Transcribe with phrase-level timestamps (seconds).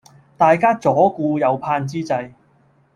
[0.35, 2.31] 大家左顧右盼之際